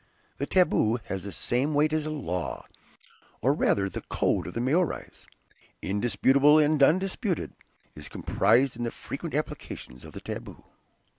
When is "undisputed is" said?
6.81-8.09